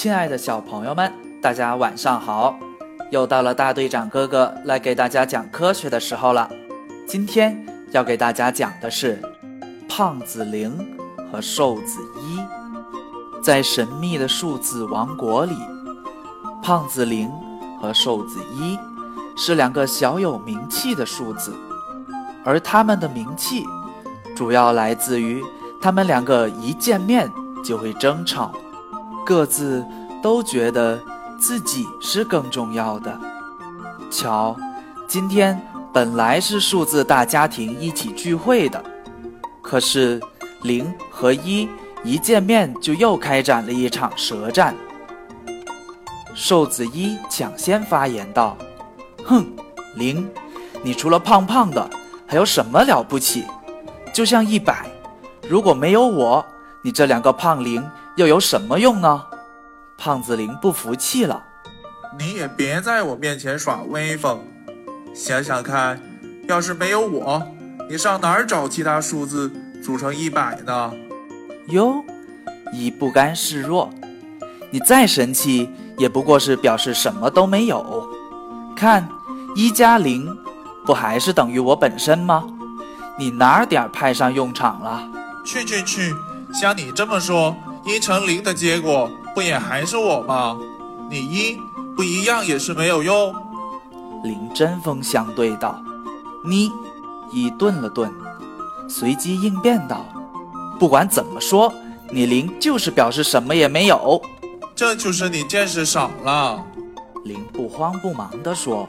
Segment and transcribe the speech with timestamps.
[0.00, 1.12] 亲爱的小朋友们，
[1.42, 2.58] 大家晚上好！
[3.10, 6.48] 又到了大队长哥哥来给大家讲科学的时候了。
[7.06, 9.20] 今天要给大家讲的是
[9.86, 10.74] 胖子零
[11.30, 12.40] 和瘦子一。
[13.42, 15.54] 在神秘的数字王国里，
[16.62, 17.30] 胖子零
[17.78, 18.78] 和瘦子一
[19.36, 21.52] 是两个小有名气的数字，
[22.42, 23.66] 而他们的名气
[24.34, 25.44] 主要来自于
[25.78, 27.30] 他们两个一见面
[27.62, 28.50] 就会争吵。
[29.22, 29.84] 各自
[30.22, 31.00] 都觉得
[31.38, 33.18] 自己是更重要的。
[34.10, 34.56] 瞧，
[35.06, 35.60] 今天
[35.92, 38.82] 本来是数字大家庭一起聚会的，
[39.62, 40.20] 可是
[40.62, 41.68] 零和一
[42.02, 44.74] 一见面就又开展了一场舌战。
[46.34, 48.56] 瘦子一抢先发言道
[49.24, 49.46] ：“哼，
[49.96, 50.28] 零，
[50.82, 51.90] 你除了胖胖的，
[52.26, 53.44] 还有什么了不起？
[54.12, 54.86] 就像一百，
[55.48, 56.44] 如果没有我，
[56.82, 57.82] 你这两个胖零。”
[58.16, 59.24] 又有什么用呢？
[60.02, 61.44] 胖子林不服气了。
[62.18, 64.40] 你也别在我面前耍威风。
[65.14, 66.00] 想想看，
[66.48, 67.46] 要是没有我，
[67.86, 69.52] 你上哪儿找其他数字
[69.84, 70.92] 组成一百呢？
[71.68, 72.02] 哟，
[72.72, 73.90] 一不甘示弱。
[74.70, 78.08] 你再生气，也不过是表示什么都没有。
[78.74, 79.06] 看，
[79.54, 80.34] 一加零，
[80.86, 82.42] 不还是等于我本身吗？
[83.18, 85.06] 你哪点派上用场了？
[85.44, 86.14] 去去去！
[86.54, 87.54] 像你这么说。
[87.82, 90.58] 一乘零的结果不也还是我吗？
[91.08, 91.58] 你一
[91.96, 93.34] 不一样也是没有用。
[94.22, 95.80] 零针锋相对道。
[96.44, 96.70] 你
[97.32, 98.10] 一顿了顿，
[98.88, 100.04] 随即应变道
[100.78, 101.72] ：“不管怎么说，
[102.10, 104.20] 你零就是表示什么也没有。
[104.74, 106.64] 这就是你见识少了。”
[107.24, 108.88] 零不慌不忙地说：“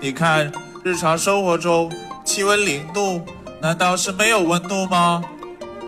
[0.00, 0.50] 你看，
[0.84, 1.92] 日常生活中
[2.24, 3.20] 气温零度，
[3.60, 5.22] 难道是没有温度吗？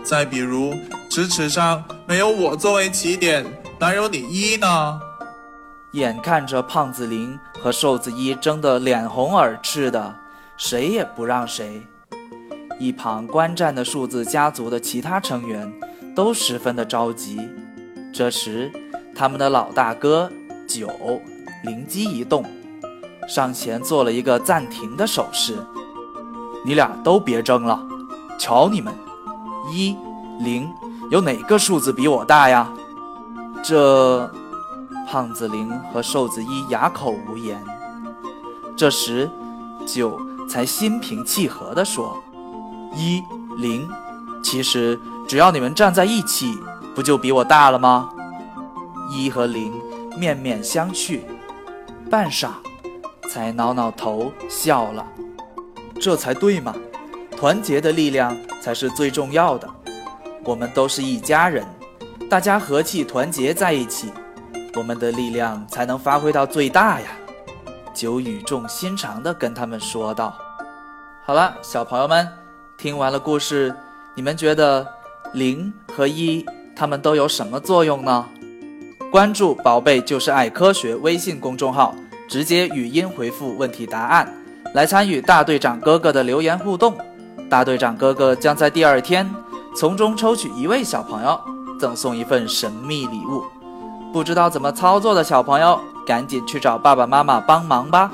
[0.03, 0.73] 再比如。”
[1.09, 3.43] 直尺上没有我作为起点，
[3.79, 4.99] 哪有你一呢？
[5.91, 10.13] 眼看着胖子零和瘦子一争得脸红耳赤的，
[10.57, 11.81] 谁也不让谁。
[12.77, 15.71] 一旁观战的数字家族的其他成员
[16.13, 17.39] 都十分的着急。
[18.13, 18.69] 这时，
[19.15, 20.29] 他们的老大哥
[20.67, 20.89] 九
[21.63, 22.43] 灵机一动，
[23.29, 25.55] 上前做了一个暂停的手势
[26.65, 27.81] ：“你俩都别争了，
[28.37, 28.93] 瞧你们，
[29.71, 29.95] 一
[30.41, 30.69] 零。”
[31.09, 32.71] 有哪个数字比我大呀？
[33.63, 34.31] 这
[35.07, 37.63] 胖子零和瘦子一哑口无言。
[38.77, 39.29] 这时，
[39.85, 42.17] 九才心平气和地说
[42.95, 43.21] ：“一
[43.57, 43.87] 零，
[44.43, 44.97] 其实
[45.27, 46.57] 只要你们站在一起，
[46.95, 48.09] 不就比我大了吗？”
[49.11, 49.73] 一和零
[50.17, 51.21] 面面相觑，
[52.09, 52.49] 半晌，
[53.29, 55.05] 才挠挠头笑了。
[55.99, 56.73] 这才对嘛，
[57.35, 59.67] 团结的力量才是最重要的。
[60.45, 61.65] 我们都是一家人，
[62.29, 64.13] 大家和气团结在一起，
[64.75, 67.07] 我们的力量才能发挥到最大呀！
[67.91, 70.37] 九语重心长地跟他们说道。
[71.25, 72.27] 好了，小朋友们，
[72.77, 73.75] 听完了故事，
[74.13, 74.85] 你们觉得
[75.33, 76.45] 零和一
[76.75, 78.23] 他们都有什么作用呢？
[79.11, 81.95] 关注“宝贝就是爱科学”微信公众号，
[82.29, 84.31] 直接语音回复问题答案，
[84.75, 86.95] 来参与大队长哥哥的留言互动。
[87.49, 89.27] 大队长哥哥将在第二天。
[89.75, 91.39] 从中抽取一位小朋友，
[91.79, 93.43] 赠送一份神秘礼物。
[94.11, 98.11] 不知道怎么操作的小朋友，赶紧去找爸爸妈妈帮忙吧。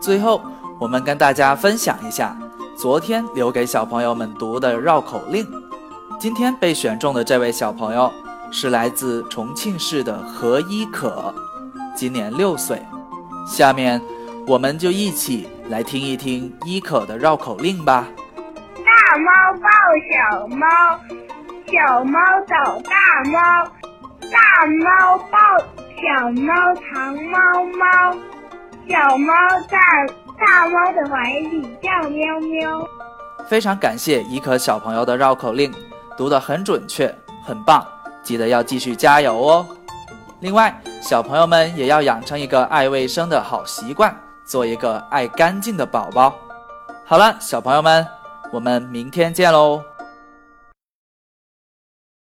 [0.00, 0.40] 最后，
[0.78, 2.36] 我们跟大家分享一下
[2.76, 5.46] 昨天留给小朋友们读的绕口令。
[6.20, 8.12] 今天被选中的这位小朋友
[8.50, 11.34] 是来自重庆市的何一可，
[11.96, 12.80] 今年六岁。
[13.46, 14.00] 下面，
[14.46, 18.06] 我们就一起来听一听一可的绕口令吧。
[18.76, 19.68] 大猫抱
[20.40, 20.66] 小猫，
[21.70, 23.64] 小猫找大猫，
[24.32, 25.38] 大猫抱
[25.96, 27.38] 小猫藏猫
[27.76, 28.16] 猫，
[28.88, 29.34] 小猫
[29.68, 29.78] 在
[30.38, 32.88] 大猫的怀里叫喵喵。
[33.46, 35.70] 非常感谢怡可小朋友的绕口令，
[36.16, 37.86] 读得很准确，很棒，
[38.22, 39.66] 记得要继续加油哦。
[40.40, 44.14] 另外，小朋友们也要养成一个爱卫生的好习惯，
[44.44, 46.34] 做一个爱干净的宝宝。
[47.04, 48.06] 好了，小朋友们。
[48.50, 49.82] 我们明天见喽。